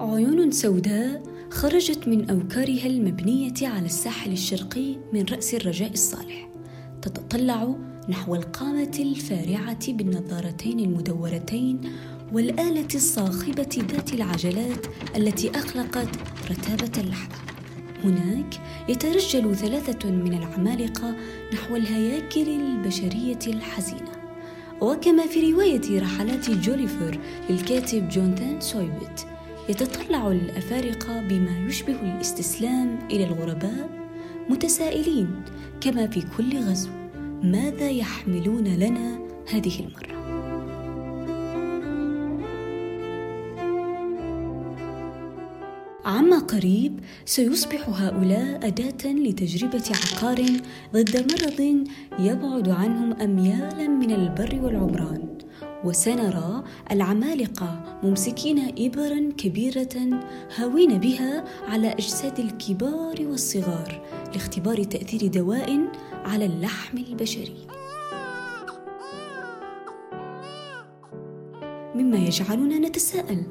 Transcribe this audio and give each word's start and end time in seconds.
عيون 0.00 0.50
سوداء 0.50 1.22
خرجت 1.50 2.08
من 2.08 2.30
أوكارها 2.30 2.86
المبنية 2.86 3.54
على 3.62 3.86
الساحل 3.86 4.32
الشرقي 4.32 4.96
من 5.12 5.24
رأس 5.32 5.54
الرجاء 5.54 5.92
الصالح 5.92 6.48
تتطلع 7.02 7.74
نحو 8.08 8.34
القامة 8.34 8.90
الفارعة 8.98 9.92
بالنظارتين 9.92 10.80
المدورتين 10.80 11.80
والآلة 12.32 12.88
الصاخبة 12.94 13.84
ذات 13.92 14.12
العجلات 14.12 14.86
التي 15.16 15.50
أخلقت 15.50 16.08
رتابة 16.50 17.00
اللحظة. 17.00 17.36
هناك 18.04 18.60
يترجل 18.88 19.56
ثلاثة 19.56 20.10
من 20.10 20.32
العمالقة 20.32 21.16
نحو 21.54 21.76
الهياكل 21.76 22.48
البشرية 22.48 23.38
الحزينة. 23.46 24.12
وكما 24.80 25.26
في 25.26 25.52
رواية 25.52 26.00
رحلات 26.00 26.50
جوليفر 26.50 27.18
للكاتب 27.50 28.08
جونثان 28.08 28.60
سويبت 28.60 29.35
يتطلع 29.68 30.30
الأفارقة 30.30 31.20
بما 31.20 31.66
يشبه 31.66 32.00
الاستسلام 32.02 32.98
إلى 33.10 33.24
الغرباء 33.24 33.88
متسائلين 34.50 35.42
كما 35.80 36.06
في 36.06 36.22
كل 36.36 36.58
غزو. 36.58 36.90
ماذا 37.42 37.90
يحملون 37.90 38.64
لنا 38.64 39.18
هذه 39.52 39.80
المرة؟ 39.80 40.16
عما 46.04 46.38
قريب 46.38 47.00
سيصبح 47.24 47.88
هؤلاء 47.88 48.66
أداة 48.66 49.12
لتجربة 49.12 49.84
عقار 49.90 50.42
ضد 50.92 51.32
مرض 51.32 51.84
يبعد 52.18 52.68
عنهم 52.68 53.12
أميالا 53.12 53.88
من 53.88 54.10
البر 54.10 54.60
والعمران. 54.62 55.35
وسنرى 55.86 56.64
العمالقة 56.90 57.98
ممسكين 58.02 58.74
إبرا 58.78 59.32
كبيرة 59.38 60.20
هاوين 60.56 60.98
بها 60.98 61.44
على 61.68 61.92
أجساد 61.92 62.38
الكبار 62.38 63.14
والصغار 63.20 64.02
لاختبار 64.34 64.82
تأثير 64.82 65.26
دواء 65.26 65.88
على 66.24 66.46
اللحم 66.46 66.98
البشري 66.98 67.66
مما 71.94 72.18
يجعلنا 72.18 72.78
نتساءل 72.88 73.42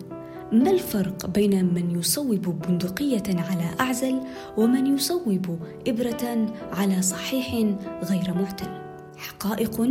ما 0.51 0.71
الفرق 0.71 1.25
بين 1.25 1.73
من 1.73 1.99
يصوب 1.99 2.61
بندقية 2.67 3.23
على 3.27 3.75
أعزل 3.79 4.21
ومن 4.57 4.95
يصوب 4.95 5.59
إبرة 5.87 6.53
على 6.71 7.01
صحيح 7.01 7.53
غير 8.03 8.33
معتل؟ 8.33 8.84
حقائق 9.17 9.81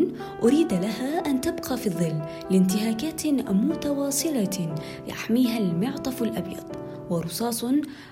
أريد 0.43 0.73
لها 0.73 1.27
أن 1.27 1.41
تبقى 1.41 1.77
في 1.77 1.87
الظل 1.87 2.23
لانتهاكات 2.51 3.27
متواصلة 3.27 4.75
يحميها 5.09 5.59
المعطف 5.59 6.23
الأبيض 6.23 6.65
ورصاص 7.11 7.65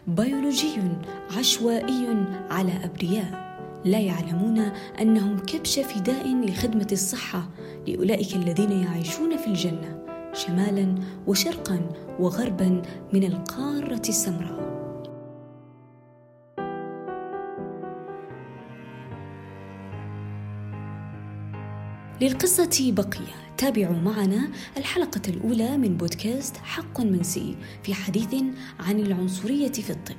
بيولوجي 0.06 0.80
عشوائي 1.38 2.26
على 2.50 2.72
أبرياء. 2.84 3.52
لا 3.84 3.98
يعلمون 3.98 4.58
أنهم 5.00 5.38
كبش 5.38 5.78
فداء 5.78 6.36
لخدمة 6.36 6.86
الصحة 6.92 7.48
لأولئك 7.88 8.36
الذين 8.36 8.72
يعيشون 8.72 9.36
في 9.36 9.46
الجنة 9.46 10.02
شمالا 10.32 10.94
وشرقا 11.26 11.80
وغربا 12.20 12.82
من 13.12 13.24
القارة 13.24 14.02
السمراء. 14.08 14.71
للقصة 22.20 22.92
بقية. 22.92 23.42
تابعوا 23.58 23.96
معنا 23.96 24.48
الحلقة 24.76 25.20
الأولى 25.28 25.76
من 25.76 25.96
بودكاست 25.96 26.56
حق 26.56 27.00
منسي 27.00 27.56
في 27.82 27.94
حديث 27.94 28.34
عن 28.80 29.00
العنصرية 29.00 29.72
في 29.72 29.90
الطب. 29.90 30.16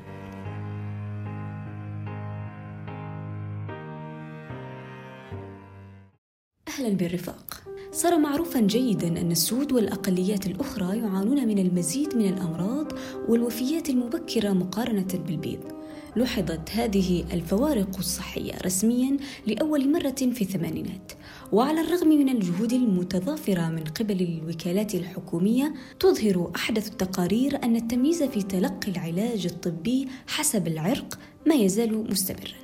أهلا 6.67 6.89
بالرفاق. 6.89 7.63
صار 7.91 8.17
معروفا 8.17 8.59
جيدا 8.59 9.07
أن 9.07 9.31
السود 9.31 9.71
والأقليات 9.71 10.45
الأخرى 10.45 10.97
يعانون 10.97 11.47
من 11.47 11.59
المزيد 11.59 12.15
من 12.15 12.25
الأمراض 12.25 12.91
والوفيات 13.27 13.89
المبكرة 13.89 14.49
مقارنة 14.49 15.07
بالبيض. 15.27 15.82
لوحظت 16.15 16.71
هذه 16.71 17.25
الفوارق 17.33 17.97
الصحية 17.97 18.53
رسميا 18.65 19.17
لأول 19.47 19.91
مرة 19.91 20.15
في 20.33 20.41
الثمانينات. 20.41 21.11
وعلى 21.51 21.81
الرغم 21.81 22.07
من 22.07 22.29
الجهود 22.29 22.73
المتضافرة 22.73 23.69
من 23.69 23.83
قبل 23.83 24.21
الوكالات 24.21 24.95
الحكومية 24.95 25.73
تظهر 25.99 26.51
أحدث 26.55 26.87
التقارير 26.87 27.63
أن 27.63 27.75
التمييز 27.75 28.23
في 28.23 28.41
تلقي 28.41 28.91
العلاج 28.91 29.45
الطبي 29.45 30.07
حسب 30.27 30.67
العرق 30.67 31.19
ما 31.47 31.55
يزال 31.55 32.11
مستمرا. 32.11 32.63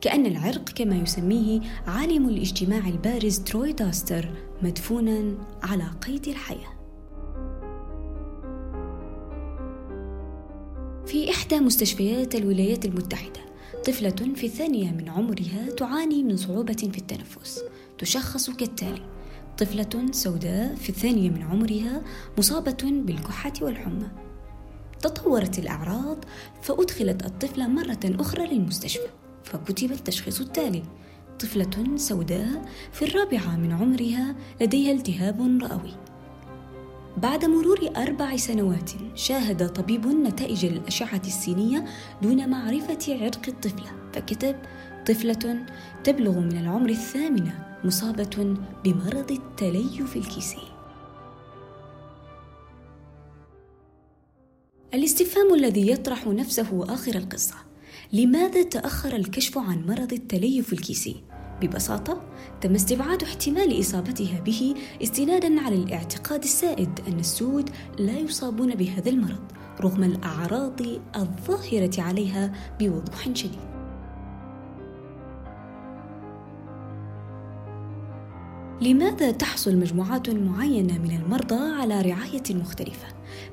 كأن 0.00 0.26
العرق 0.26 0.68
كما 0.68 0.96
يسميه 0.96 1.60
عالم 1.86 2.28
الاجتماع 2.28 2.88
البارز 2.88 3.38
تروي 3.38 3.72
داستر 3.72 4.28
مدفونا 4.62 5.34
على 5.62 5.84
قيد 6.06 6.28
الحياة. 6.28 6.75
إحدى 11.46 11.60
مستشفيات 11.60 12.34
الولايات 12.34 12.84
المتحدة. 12.84 13.40
طفلة 13.84 14.34
في 14.34 14.46
الثانية 14.46 14.90
من 14.90 15.08
عمرها 15.08 15.70
تعاني 15.76 16.22
من 16.22 16.36
صعوبة 16.36 16.90
في 16.92 16.98
التنفس 16.98 17.60
تشخص 17.98 18.50
كالتالي. 18.50 19.02
طفلة 19.58 20.06
سوداء 20.10 20.74
في 20.74 20.88
الثانية 20.88 21.30
من 21.30 21.42
عمرها 21.42 22.02
مصابة 22.38 22.76
بالكحة 22.82 23.52
والحمى. 23.62 24.08
تطورت 25.02 25.58
الأعراض 25.58 26.24
فأدخلت 26.62 27.24
الطفلة 27.26 27.68
مرة 27.68 28.00
أخرى 28.04 28.46
للمستشفى 28.46 29.08
فكتب 29.44 29.92
التشخيص 29.92 30.40
التالي. 30.40 30.82
طفلة 31.38 31.96
سوداء 31.96 32.72
في 32.92 33.04
الرابعة 33.04 33.56
من 33.56 33.72
عمرها 33.72 34.36
لديها 34.60 34.92
التهاب 34.92 35.40
رئوي. 35.62 35.94
بعد 37.16 37.44
مرور 37.44 37.90
أربع 37.96 38.36
سنوات 38.36 38.90
شاهد 39.14 39.72
طبيب 39.72 40.06
نتائج 40.06 40.64
الأشعة 40.64 41.22
السينية 41.26 41.84
دون 42.22 42.48
معرفة 42.48 42.98
عرق 43.08 43.48
الطفلة 43.48 43.92
فكتب 44.12 44.56
طفلة 45.06 45.66
تبلغ 46.04 46.38
من 46.38 46.58
العمر 46.58 46.90
الثامنة 46.90 47.78
مصابة 47.84 48.56
بمرض 48.84 49.32
التليف 49.32 50.16
الكيسي 50.16 50.62
الاستفهام 54.94 55.54
الذي 55.54 55.90
يطرح 55.90 56.26
نفسه 56.26 56.94
آخر 56.94 57.14
القصة 57.14 57.54
لماذا 58.12 58.62
تأخر 58.62 59.16
الكشف 59.16 59.58
عن 59.58 59.86
مرض 59.86 60.12
التليف 60.12 60.72
الكيسي؟ 60.72 61.16
ببساطة 61.60 62.22
تم 62.60 62.74
استبعاد 62.74 63.22
احتمال 63.22 63.80
إصابتها 63.80 64.40
به 64.40 64.74
استنادا 65.02 65.60
على 65.60 65.76
الاعتقاد 65.76 66.42
السائد 66.42 67.00
أن 67.08 67.18
السود 67.18 67.70
لا 67.98 68.18
يصابون 68.18 68.74
بهذا 68.74 69.10
المرض 69.10 69.52
رغم 69.80 70.04
الأعراض 70.04 70.80
الظاهرة 71.16 72.02
عليها 72.02 72.52
بوضوح 72.80 73.28
شديد. 73.34 73.76
لماذا 78.80 79.30
تحصل 79.30 79.76
مجموعات 79.76 80.30
معينة 80.30 80.98
من 80.98 81.10
المرضى 81.10 81.80
على 81.80 82.02
رعاية 82.02 82.42
مختلفة؟ 82.50 83.06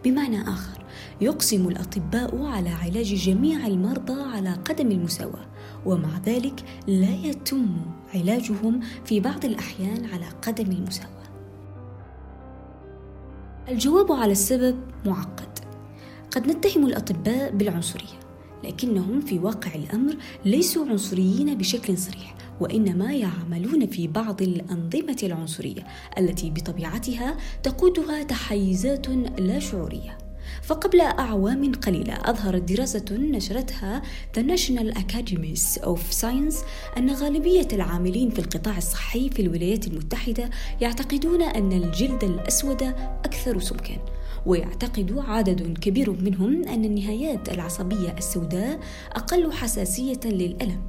بمعنى 0.05 0.41
آخر 0.41 0.85
يقسم 1.21 1.67
الأطباء 1.67 2.45
على 2.45 2.69
علاج 2.69 3.13
جميع 3.15 3.67
المرضى 3.67 4.21
على 4.21 4.53
قدم 4.53 4.91
المساواة 4.91 5.45
ومع 5.85 6.17
ذلك 6.25 6.63
لا 6.87 7.15
يتم 7.15 7.67
علاجهم 8.15 8.79
في 9.05 9.19
بعض 9.19 9.45
الأحيان 9.45 10.05
على 10.05 10.25
قدم 10.41 10.71
المساواة. 10.71 11.09
الجواب 13.69 14.11
على 14.11 14.31
السبب 14.31 14.75
معقد. 15.05 15.59
قد 16.31 16.47
نتهم 16.47 16.85
الأطباء 16.85 17.51
بالعنصرية 17.51 18.19
لكنهم 18.63 19.21
في 19.21 19.39
واقع 19.39 19.75
الأمر 19.75 20.15
ليسوا 20.45 20.85
عنصريين 20.85 21.57
بشكل 21.57 21.97
صريح 21.97 22.35
وإنما 22.59 23.13
يعملون 23.13 23.85
في 23.85 24.07
بعض 24.07 24.41
الأنظمة 24.41 25.17
العنصرية 25.23 25.87
التي 26.17 26.49
بطبيعتها 26.49 27.37
تقودها 27.63 28.23
تحيزات 28.23 29.09
لا 29.39 29.59
شعورية. 29.59 30.22
فقبل 30.61 31.01
أعوام 31.01 31.71
قليلة 31.71 32.13
أظهرت 32.13 32.61
دراسة 32.61 33.05
نشرتها 33.11 34.01
The 34.37 34.41
National 34.41 34.97
Academies 34.97 35.81
of 35.83 35.99
Science 36.21 36.55
أن 36.97 37.09
غالبية 37.09 37.67
العاملين 37.73 38.29
في 38.29 38.39
القطاع 38.39 38.77
الصحي 38.77 39.29
في 39.29 39.41
الولايات 39.41 39.87
المتحدة 39.87 40.49
يعتقدون 40.81 41.41
أن 41.41 41.71
الجلد 41.71 42.23
الأسود 42.23 42.83
أكثر 43.25 43.59
سمكا 43.59 43.97
ويعتقد 44.45 45.23
عدد 45.27 45.77
كبير 45.77 46.11
منهم 46.11 46.67
أن 46.67 46.85
النهايات 46.85 47.49
العصبية 47.49 48.15
السوداء 48.17 48.79
أقل 49.15 49.51
حساسية 49.51 50.19
للألم. 50.25 50.81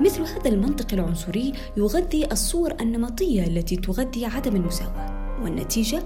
مثل 0.00 0.22
هذا 0.22 0.48
المنطق 0.48 0.86
العنصري 0.92 1.52
يغذي 1.76 2.32
الصور 2.32 2.74
النمطية 2.80 3.46
التي 3.46 3.76
تغذي 3.76 4.26
عدم 4.26 4.56
المساواة 4.56 5.24
والنتيجة 5.42 6.02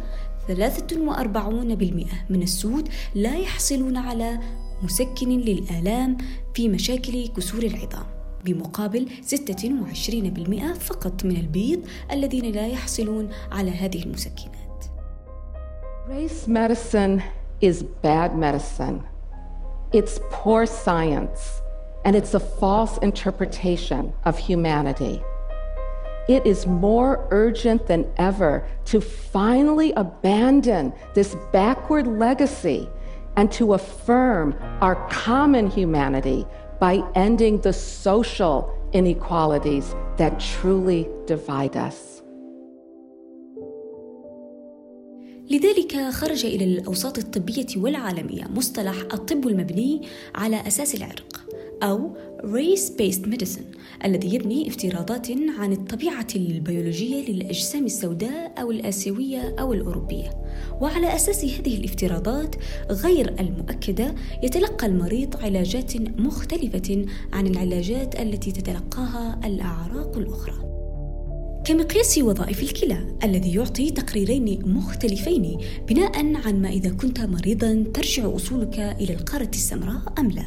من 2.30 2.42
السود 2.42 2.88
لا 3.14 3.36
يحصلون 3.36 3.96
على 3.96 4.38
مسكن 4.82 5.28
للآلام 5.28 6.16
في 6.54 6.68
مشاكل 6.68 7.28
كسور 7.28 7.62
العظام 7.62 8.06
بمقابل 8.44 9.08
26% 9.26 10.78
فقط 10.78 11.24
من 11.24 11.36
البيض 11.36 11.80
الذين 12.12 12.44
لا 12.52 12.66
يحصلون 12.66 13.28
على 13.52 13.70
هذه 13.70 14.02
المسكنات. 14.02 14.84
Race 16.08 16.48
medicine 16.48 17.22
is 17.60 17.82
bad 18.02 18.34
medicine. 18.34 19.02
It's 19.92 20.18
poor 20.30 20.66
science 20.66 21.60
and 22.04 22.16
it's 22.16 22.34
a 22.34 22.40
false 22.40 22.98
interpretation 22.98 24.12
of 24.24 24.38
humanity. 24.38 25.20
It 26.27 26.45
is 26.45 26.65
more 26.65 27.27
urgent 27.31 27.87
than 27.87 28.05
ever 28.17 28.65
to 28.85 29.01
finally 29.01 29.91
abandon 29.93 30.93
this 31.13 31.35
backward 31.51 32.07
legacy 32.07 32.89
and 33.35 33.51
to 33.53 33.73
affirm 33.73 34.55
our 34.81 34.95
common 35.09 35.69
humanity 35.69 36.45
by 36.79 37.03
ending 37.15 37.59
the 37.61 37.73
social 37.73 38.71
inequalities 38.93 39.95
that 40.17 40.39
truly 40.39 41.09
divide 41.25 41.75
us. 41.75 42.13
لذلك 45.49 46.09
خرج 46.09 46.45
إلى 46.45 46.65
الأوساط 46.65 47.17
الطبية 47.17 47.67
والعالمية 47.77 48.47
مصطلح 48.47 48.95
الطب 49.13 49.47
المبني 49.47 50.01
على 50.35 50.67
أساس 50.67 50.95
العرق 50.95 51.36
أو 51.82 52.16
Race 52.42 52.90
Based 52.90 53.26
Medicine 53.26 53.78
الذي 54.04 54.34
يبني 54.34 54.68
افتراضات 54.68 55.30
عن 55.58 55.72
الطبيعة 55.72 56.26
البيولوجية 56.36 57.30
للأجسام 57.30 57.84
السوداء 57.84 58.52
أو 58.60 58.70
الآسيوية 58.70 59.54
أو 59.60 59.72
الأوروبية. 59.72 60.30
وعلى 60.80 61.14
أساس 61.14 61.44
هذه 61.44 61.76
الافتراضات 61.76 62.56
غير 62.90 63.34
المؤكدة 63.40 64.14
يتلقى 64.42 64.86
المريض 64.86 65.36
علاجات 65.36 65.96
مختلفة 65.96 67.06
عن 67.32 67.46
العلاجات 67.46 68.20
التي 68.20 68.52
تتلقاها 68.52 69.40
الأعراق 69.44 70.16
الأخرى. 70.16 70.77
كمقياس 71.68 72.18
وظائف 72.18 72.62
الكلى 72.62 73.16
الذي 73.24 73.54
يعطي 73.54 73.90
تقريرين 73.90 74.74
مختلفين 74.74 75.58
بناء 75.88 76.16
عن 76.16 76.62
ما 76.62 76.68
إذا 76.68 76.90
كنت 76.90 77.20
مريضا 77.20 77.84
ترجع 77.94 78.36
أصولك 78.36 78.78
إلى 78.78 79.14
القارة 79.14 79.50
السمراء 79.54 80.02
أم 80.18 80.30
لا. 80.30 80.44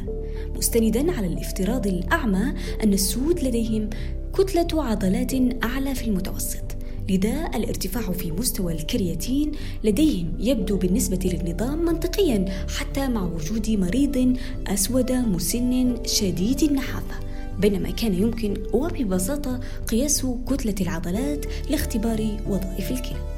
مستندا 0.56 1.12
على 1.12 1.26
الافتراض 1.26 1.86
الأعمى 1.86 2.54
أن 2.84 2.92
السود 2.92 3.44
لديهم 3.44 3.90
كتلة 4.34 4.82
عضلات 4.82 5.32
أعلى 5.64 5.94
في 5.94 6.04
المتوسط 6.04 6.64
لذا 7.08 7.50
الارتفاع 7.54 8.12
في 8.12 8.32
مستوى 8.32 8.72
الكرياتين 8.72 9.52
لديهم 9.84 10.32
يبدو 10.38 10.76
بالنسبة 10.76 11.20
للنظام 11.24 11.84
منطقيا 11.84 12.44
حتى 12.78 13.08
مع 13.08 13.22
وجود 13.22 13.70
مريض 13.70 14.36
أسود 14.66 15.12
مسن 15.12 15.96
شديد 16.06 16.62
النحافة. 16.62 17.21
بينما 17.58 17.90
كان 17.90 18.14
يمكن 18.14 18.54
وببساطة 18.72 19.60
قياس 19.90 20.26
كتلة 20.48 20.74
العضلات 20.80 21.46
لاختبار 21.70 22.38
وظائف 22.46 22.90
الكلى. 22.90 23.32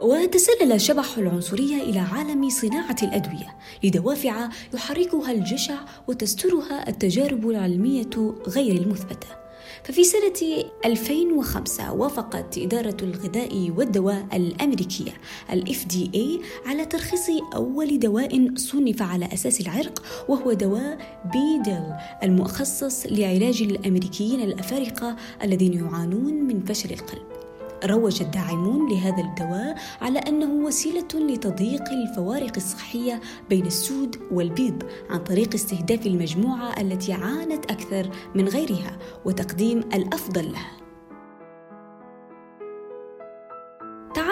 وتسلل 0.00 0.80
شبح 0.80 1.18
العنصرية 1.18 1.82
إلى 1.82 1.98
عالم 1.98 2.48
صناعة 2.48 2.96
الأدوية 3.02 3.56
لدوافع 3.84 4.48
يحركها 4.74 5.32
الجشع 5.32 5.78
وتسترها 6.08 6.88
التجارب 6.88 7.50
العلمية 7.50 8.34
غير 8.48 8.82
المثبتة. 8.82 9.45
ففي 9.86 10.04
سنة 10.04 10.64
2005 10.84 11.92
وافقت 11.92 12.58
إدارة 12.58 12.96
الغذاء 13.02 13.70
والدواء 13.76 14.26
الأمريكية 14.32 15.12
ال 15.52 15.74
FDA 15.74 16.44
على 16.68 16.84
ترخيص 16.84 17.26
أول 17.54 17.98
دواء 17.98 18.54
صنف 18.56 19.02
على 19.02 19.28
أساس 19.32 19.60
العرق 19.60 20.02
وهو 20.28 20.52
دواء 20.52 20.98
بيدل 21.32 21.94
المخصص 22.22 23.06
لعلاج 23.06 23.62
الأمريكيين 23.62 24.40
الأفارقة 24.40 25.16
الذين 25.42 25.72
يعانون 25.72 26.34
من 26.34 26.64
فشل 26.64 26.92
القلب. 26.92 27.35
روج 27.84 28.22
الداعمون 28.22 28.90
لهذا 28.90 29.22
الدواء 29.22 29.76
على 30.00 30.18
أنه 30.18 30.66
وسيلة 30.66 31.08
لتضييق 31.14 31.82
الفوارق 31.82 32.52
الصحية 32.56 33.20
بين 33.50 33.66
السود 33.66 34.16
والبيض 34.30 34.82
عن 35.10 35.18
طريق 35.18 35.54
استهداف 35.54 36.06
المجموعة 36.06 36.80
التي 36.80 37.12
عانت 37.12 37.70
أكثر 37.70 38.10
من 38.34 38.48
غيرها 38.48 38.98
وتقديم 39.24 39.78
الأفضل 39.78 40.52
لها. 40.52 40.85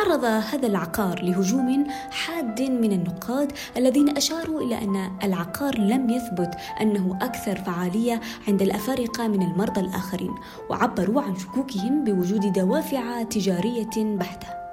تعرض 0.04 0.24
هذا 0.24 0.66
العقار 0.66 1.22
لهجوم 1.22 1.86
حاد 2.10 2.62
من 2.62 2.92
النقاد 2.92 3.52
الذين 3.76 4.16
أشاروا 4.16 4.60
إلى 4.60 4.78
أن 4.78 5.10
العقار 5.22 5.78
لم 5.78 6.10
يثبت 6.10 6.54
أنه 6.80 7.18
أكثر 7.22 7.56
فعالية 7.56 8.20
عند 8.48 8.62
الأفارقة 8.62 9.28
من 9.28 9.42
المرضى 9.42 9.80
الآخرين 9.80 10.34
وعبروا 10.70 11.22
عن 11.22 11.36
شكوكهم 11.36 12.04
بوجود 12.04 12.52
دوافع 12.52 13.22
تجارية 13.22 13.96
بحتة. 13.96 14.63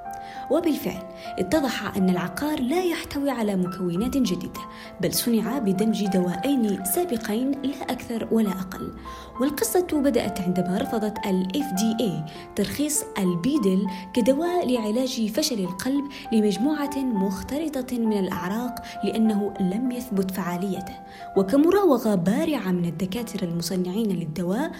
وبالفعل 0.51 1.03
اتضح 1.39 1.97
أن 1.97 2.09
العقار 2.09 2.59
لا 2.59 2.83
يحتوي 2.83 3.29
على 3.29 3.55
مكونات 3.55 4.17
جديدة 4.17 4.61
بل 5.01 5.13
صنع 5.13 5.57
بدمج 5.57 6.05
دوائين 6.05 6.85
سابقين 6.85 7.51
لا 7.51 7.83
أكثر 7.89 8.27
ولا 8.31 8.49
أقل. 8.49 8.93
والقصة 9.41 9.87
بدأت 9.91 10.41
عندما 10.41 10.77
رفضت 10.77 11.17
ال 11.25 11.47
FDA 11.55 12.31
ترخيص 12.55 13.03
البيدل 13.17 13.87
كدواء 14.13 14.71
لعلاج 14.71 15.27
فشل 15.27 15.59
القلب 15.59 16.03
لمجموعة 16.31 16.99
مختلطة 16.99 17.97
من 17.97 18.19
الأعراق 18.19 18.75
لأنه 19.03 19.53
لم 19.59 19.91
يثبت 19.91 20.31
فعاليته. 20.31 20.93
وكمراوغة 21.37 22.15
بارعة 22.15 22.71
من 22.71 22.85
الدكاترة 22.85 23.43
المصنعين 23.43 24.09
للدواء 24.09 24.71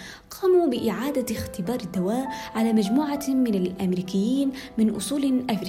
قاموا 0.41 0.67
بإعادة 0.67 1.35
اختبار 1.35 1.79
الدواء 1.79 2.27
على 2.55 2.73
مجموعة 2.73 3.25
من 3.27 3.55
الأمريكيين 3.55 4.51
من 4.77 4.95
أصول 4.95 5.43
أفريقية 5.49 5.60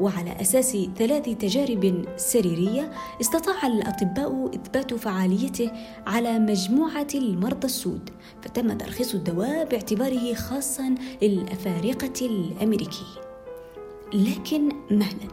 وعلى 0.00 0.40
أساس 0.40 0.76
ثلاث 0.98 1.24
تجارب 1.24 2.04
سريرية 2.16 2.92
استطاع 3.20 3.66
الأطباء 3.66 4.50
إثبات 4.54 4.94
فعاليته 4.94 5.70
على 6.06 6.38
مجموعة 6.38 7.06
المرضى 7.14 7.66
السود 7.66 8.10
فتم 8.42 8.78
ترخيص 8.78 9.14
الدواء 9.14 9.64
باعتباره 9.64 10.34
خاصا 10.34 10.94
للأفارقة 11.22 12.26
الأمريكيين 12.26 13.22
لكن 14.14 14.68
مهلا 14.90 15.28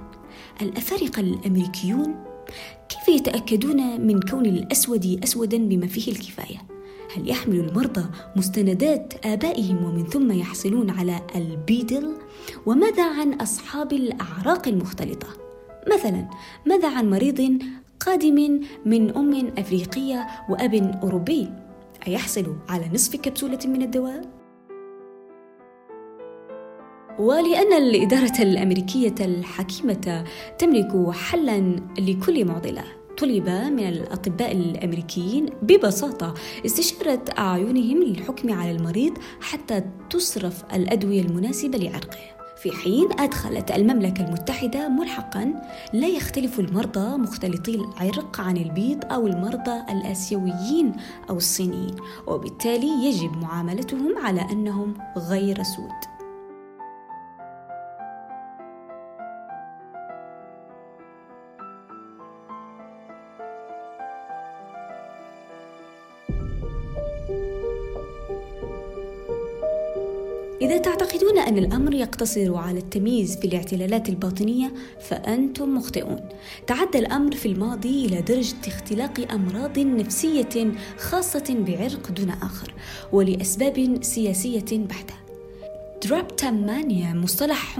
الأفارقة 0.62 1.20
الأمريكيون 1.20 2.16
كيف 2.90 3.16
يتأكدون 3.16 4.02
من 4.02 4.20
كون 4.20 4.46
الأسود 4.46 5.20
أسودا 5.24 5.58
بما 5.58 5.88
فيه 5.88 6.12
الكفاية؟ 6.12 6.69
هل 7.16 7.30
يحمل 7.30 7.60
المرضى 7.60 8.06
مستندات 8.36 9.26
آبائهم 9.26 9.84
ومن 9.84 10.06
ثم 10.06 10.32
يحصلون 10.32 10.90
على 10.90 11.22
البيدل؟ 11.36 12.14
وماذا 12.66 13.20
عن 13.20 13.34
أصحاب 13.34 13.94
الأعراق 13.94 14.68
المختلطة؟ 14.68 15.28
مثلا 15.94 16.26
ماذا 16.66 16.90
عن 16.90 17.10
مريض 17.10 17.60
قادم 18.00 18.62
من 18.86 19.18
أم 19.18 19.52
أفريقية 19.58 20.28
وأب 20.50 21.00
أوروبي؟ 21.04 21.50
أيحصل 22.08 22.56
على 22.70 22.90
نصف 22.94 23.16
كبسولة 23.16 23.60
من 23.66 23.82
الدواء؟ 23.82 24.22
ولأن 27.20 27.74
الإدارة 27.74 28.42
الأمريكية 28.42 29.16
الحكيمة 29.22 30.26
تملك 30.58 31.10
حلا 31.12 31.76
لكل 32.00 32.46
معضلة 32.46 32.99
طلب 33.20 33.50
من 33.50 33.88
الأطباء 33.88 34.52
الأمريكيين 34.52 35.46
ببساطة 35.62 36.34
استشارة 36.66 37.24
أعينهم 37.38 38.04
للحكم 38.04 38.54
على 38.54 38.72
المريض 38.72 39.18
حتى 39.42 39.84
تصرف 40.10 40.64
الأدوية 40.74 41.22
المناسبة 41.22 41.78
لعرقه. 41.78 42.18
في 42.58 42.72
حين 42.72 43.08
أدخلت 43.20 43.72
المملكة 43.72 44.26
المتحدة 44.26 44.90
ملحقا 44.90 45.54
لا 45.94 46.08
يختلف 46.08 46.60
المرضى 46.60 47.18
مختلطي 47.18 47.76
العرق 47.76 48.42
عن 48.42 48.58
البيض 48.58 49.06
أو 49.12 49.28
المرضى 49.28 49.82
الآسيويين 49.90 50.94
أو 51.30 51.38
الصينيين 51.38 51.96
وبالتالي 52.28 53.06
يجب 53.06 53.38
معاملتهم 53.38 54.18
على 54.18 54.42
أنهم 54.52 54.94
غير 55.18 55.64
سود. 55.64 56.19
إذا 70.70 70.78
تعتقدون 70.78 71.38
أن 71.38 71.58
الأمر 71.58 71.94
يقتصر 71.94 72.56
على 72.56 72.80
التمييز 72.80 73.38
في 73.38 73.46
الاعتلالات 73.46 74.10
الباطنية 74.10 74.74
فأنتم 75.02 75.76
مخطئون. 75.76 76.20
تعدى 76.68 77.00
الأمر 77.00 77.36
في 77.36 77.46
الماضي 77.46 78.06
إلى 78.06 78.22
درجة 78.22 78.56
اختلاق 78.68 79.32
أمراض 79.32 79.80
نفسية 79.80 80.72
خاصة 80.98 81.64
بعرق 81.68 82.12
دون 82.12 82.30
آخر 82.30 82.74
ولأسباب 83.12 83.98
سياسية 84.02 84.66
بحتة. 84.72 85.14
درابتامانيا 86.06 87.14
مصطلح 87.14 87.80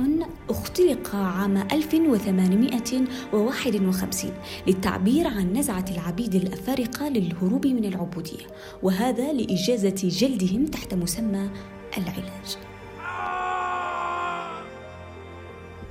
اختلق 0.50 1.16
عام 1.16 1.58
1851 1.58 4.34
للتعبير 4.68 5.28
عن 5.28 5.54
نزعة 5.54 5.86
العبيد 5.92 6.36
الأفارقة 6.36 7.10
للهروب 7.10 7.68
من 7.68 7.86
العبودية 7.86 8.48
وهذا 8.84 9.34
لإجازة 9.34 9.96
جلدهم 10.04 10.66
تحت 10.66 10.94
مسمى 10.94 11.50
العلاج 11.98 12.69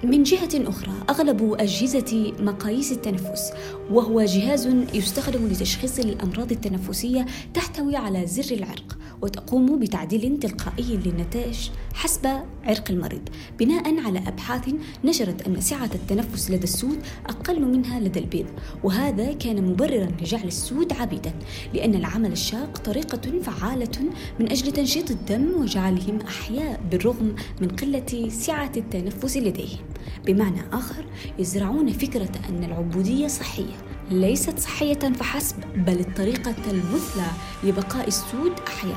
من 0.04 0.22
جهة 0.22 0.68
أخرى 0.68 0.92
أغلب 1.10 1.56
أجهزة 1.60 2.32
مقاييس 2.40 2.92
التنفس 2.92 3.52
وهو 3.90 4.22
جهاز 4.22 4.66
يستخدم 4.94 5.46
لتشخيص 5.46 5.98
الأمراض 5.98 6.52
التنفسية 6.52 7.26
تحتوي 7.54 7.96
على 7.96 8.26
زر 8.26 8.54
العرق. 8.54 8.98
وتقوم 9.22 9.78
بتعديل 9.78 10.38
تلقائي 10.38 10.96
للنتائج 10.96 11.70
حسب 11.94 12.26
عرق 12.64 12.90
المريض. 12.90 13.28
بناء 13.58 14.00
على 14.06 14.18
أبحاث 14.18 14.74
نشرت 15.04 15.46
أن 15.46 15.60
سعة 15.60 15.90
التنفس 15.94 16.50
لدى 16.50 16.64
السود 16.64 16.98
أقل 17.26 17.64
منها 17.64 18.00
لدى 18.00 18.18
البيض 18.18 18.46
وهذا 18.84 19.32
كان 19.32 19.64
مبررا 19.64 20.08
لجعل 20.20 20.44
السود 20.44 20.92
عبيدا 20.92 21.32
لأن 21.74 21.94
العمل 21.94 22.32
الشاق 22.32 22.78
طريقة 22.78 23.40
فعالة 23.42 24.00
من 24.40 24.50
أجل 24.50 24.72
تنشيط 24.72 25.10
الدم 25.10 25.60
وجعلهم 25.60 26.20
أحياء 26.20 26.80
بالرغم 26.90 27.34
من 27.60 27.68
قلة 27.68 28.28
سعة 28.28 28.72
التنفس 28.76 29.36
لديهم. 29.36 29.84
بمعنى 30.26 30.60
آخر 30.72 31.04
يزرعون 31.38 31.92
فكرة 31.92 32.32
أن 32.48 32.64
العبودية 32.64 33.26
صحية. 33.26 33.87
ليست 34.10 34.58
صحية 34.58 34.98
فحسب 34.98 35.56
بل 35.76 36.00
الطريقة 36.00 36.54
المثلى 36.70 37.26
لبقاء 37.64 38.08
السود 38.08 38.52
أحياء 38.66 38.96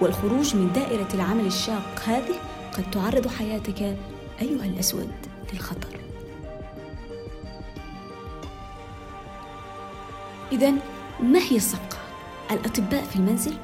والخروج 0.00 0.56
من 0.56 0.72
دائرة 0.72 1.08
العمل 1.14 1.46
الشاق 1.46 2.02
هذه 2.04 2.34
قد 2.72 2.90
تعرض 2.90 3.26
حياتك 3.26 3.82
أيها 4.40 4.64
الأسود 4.64 5.12
للخطر 5.52 6.00
إذا 10.52 10.70
ما 11.20 11.38
هي 11.38 11.56
الصفقة؟ 11.56 11.98
الأطباء 12.50 13.04
في 13.04 13.16
المنزل؟ 13.16 13.54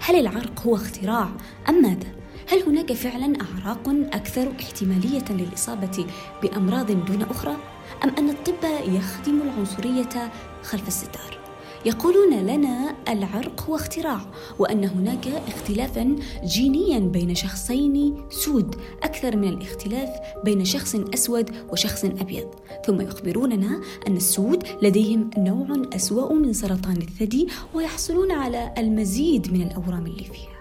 هل 0.00 0.16
العرق 0.16 0.60
هو 0.66 0.76
اختراع 0.76 1.28
أم 1.68 1.82
ماذا؟ 1.82 2.08
هل 2.52 2.62
هناك 2.62 2.92
فعلا 2.92 3.32
أعراق 3.40 3.88
أكثر 3.88 4.52
احتمالية 4.60 5.24
للإصابة 5.30 6.06
بأمراض 6.42 6.86
دون 6.86 7.22
أخرى؟ 7.22 7.56
أم 8.04 8.10
أن 8.18 8.30
الطب 8.30 8.64
يخدم 8.94 9.42
العنصرية 9.42 10.32
خلف 10.62 10.88
الستار؟ 10.88 11.38
يقولون 11.86 12.34
لنا 12.34 12.94
العرق 13.08 13.62
هو 13.68 13.76
اختراع 13.76 14.20
وأن 14.58 14.84
هناك 14.84 15.28
اختلافا 15.48 16.16
جينيا 16.44 16.98
بين 16.98 17.34
شخصين 17.34 18.16
سود 18.30 18.74
أكثر 19.02 19.36
من 19.36 19.48
الاختلاف 19.48 20.08
بين 20.44 20.64
شخص 20.64 20.94
أسود 21.14 21.50
وشخص 21.72 22.04
أبيض. 22.04 22.54
ثم 22.86 23.00
يخبروننا 23.00 23.80
أن 24.08 24.16
السود 24.16 24.64
لديهم 24.82 25.30
نوع 25.38 25.82
أسوأ 25.96 26.32
من 26.32 26.52
سرطان 26.52 26.96
الثدي 26.96 27.48
ويحصلون 27.74 28.32
على 28.32 28.74
المزيد 28.78 29.52
من 29.52 29.62
الأورام 29.62 30.06
الليفيه 30.06 30.52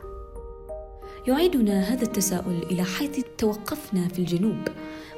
يعيدنا 1.28 1.82
هذا 1.82 2.04
التساؤل 2.04 2.64
إلى 2.72 2.84
حيث 2.84 3.20
توقفنا 3.38 4.08
في 4.08 4.20
الجنوب. 4.20 4.68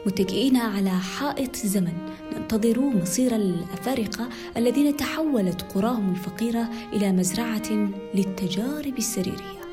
متكئين 0.05 0.57
على 0.57 0.89
حائط 0.89 1.55
زمن 1.55 1.93
ننتظر 2.33 2.79
مصير 2.79 3.35
الافارقه 3.35 4.29
الذين 4.57 4.97
تحولت 4.97 5.61
قراهم 5.75 6.11
الفقيره 6.11 6.69
إلى 6.93 7.11
مزرعه 7.11 7.89
للتجارب 8.15 8.97
السريريه 8.97 9.63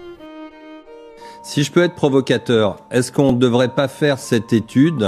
Si 1.43 1.63
je 1.65 1.73
peux 1.73 1.83
être 1.83 1.95
provocateur, 1.95 2.77
est-ce 2.91 3.11
qu'on 3.11 3.33
ne 3.33 3.39
devrait 3.39 3.75
pas 3.75 3.89
faire 3.89 4.19
cette 4.19 4.53
étude 4.53 5.03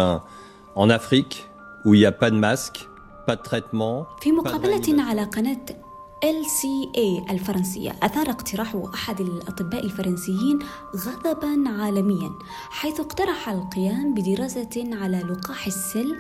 en 0.74 0.88
Afrique 0.90 1.46
où 1.84 1.94
il 1.94 1.98
n'y 2.00 2.06
a 2.06 2.12
pas 2.12 2.30
de 2.30 2.36
masque, 2.36 2.88
pas 3.26 3.36
de 3.36 3.42
traitement 3.42 4.06
في 4.20 4.32
مقابلة 4.32 5.02
على 5.02 5.24
قناة 5.24 5.81
LCA 6.22 7.30
الفرنسية. 7.30 7.92
أثار 8.02 8.30
اقتراح 8.30 8.76
أحد 8.94 9.20
الأطباء 9.20 9.84
الفرنسيين 9.84 10.58
غضبا 10.96 11.70
عالميا 11.70 12.30
حيث 12.70 13.00
اقترح 13.00 13.48
القيام 13.48 14.14
بدراسة 14.14 14.90
على 14.92 15.18
لقاح 15.18 15.66
السل 15.66 16.18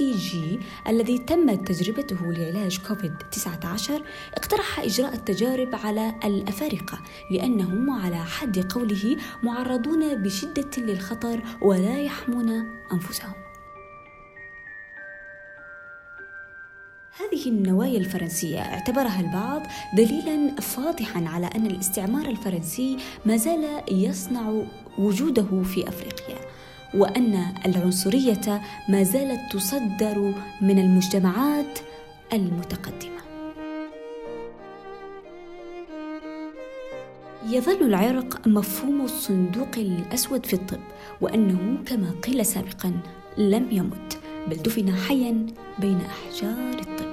جي 0.00 0.60
الذي 0.88 1.18
تمت 1.18 1.68
تجربته 1.68 2.32
لعلاج 2.32 2.78
كوفيد 2.88 3.12
19 3.32 4.02
اقترح 4.34 4.80
إجراء 4.80 5.14
التجارب 5.14 5.74
على 5.74 6.14
الأفارقة 6.24 7.00
لأنهم 7.30 7.90
على 7.90 8.24
حد 8.24 8.72
قوله 8.72 9.16
معرضون 9.42 10.14
بشدة 10.22 10.70
للخطر 10.78 11.42
ولا 11.62 11.98
يحمون 11.98 12.50
أنفسهم. 12.92 13.49
هذه 17.40 17.48
النوايا 17.48 17.98
الفرنسية 17.98 18.60
اعتبرها 18.60 19.20
البعض 19.20 19.62
دليلا 19.94 20.60
فاضحا 20.60 21.24
على 21.26 21.50
أن 21.56 21.66
الاستعمار 21.66 22.26
الفرنسي 22.26 22.96
ما 23.26 23.36
زال 23.36 23.64
يصنع 23.90 24.62
وجوده 24.98 25.62
في 25.62 25.88
أفريقيا 25.88 26.36
وأن 26.94 27.44
العنصرية 27.66 28.62
ما 28.88 29.02
زالت 29.02 29.40
تصدر 29.52 30.34
من 30.60 30.78
المجتمعات 30.78 31.78
المتقدمة. 32.32 33.20
يظل 37.46 37.82
العرق 37.82 38.48
مفهوم 38.48 39.00
الصندوق 39.00 39.76
الأسود 39.76 40.46
في 40.46 40.54
الطب 40.54 40.80
وأنه 41.20 41.78
كما 41.86 42.10
قيل 42.26 42.46
سابقا 42.46 42.92
لم 43.38 43.66
يمت 43.70 44.18
بل 44.48 44.56
دفن 44.56 44.92
حيا 44.92 45.46
بين 45.78 46.00
أحجار 46.00 46.78
الطب. 46.80 47.09